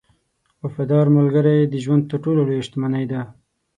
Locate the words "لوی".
2.47-2.59